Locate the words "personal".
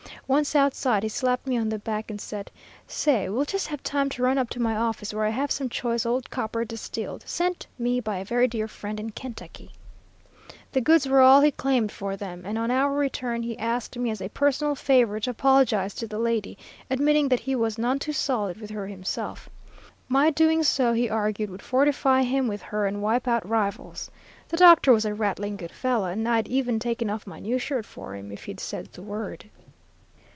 14.29-14.73